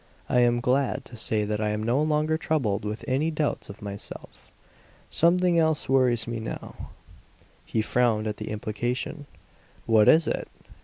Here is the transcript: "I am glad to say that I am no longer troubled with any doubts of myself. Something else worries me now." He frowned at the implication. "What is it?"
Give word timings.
"I 0.27 0.39
am 0.39 0.61
glad 0.61 1.05
to 1.05 1.15
say 1.15 1.45
that 1.45 1.61
I 1.61 1.69
am 1.69 1.83
no 1.83 2.01
longer 2.01 2.35
troubled 2.35 2.85
with 2.85 3.05
any 3.07 3.29
doubts 3.29 3.69
of 3.69 3.83
myself. 3.83 4.51
Something 5.11 5.59
else 5.59 5.87
worries 5.87 6.27
me 6.27 6.39
now." 6.39 6.89
He 7.67 7.83
frowned 7.83 8.25
at 8.25 8.37
the 8.37 8.49
implication. 8.49 9.27
"What 9.85 10.09
is 10.09 10.27
it?" 10.27 10.47